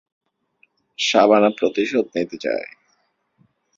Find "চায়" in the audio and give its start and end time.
2.37-2.67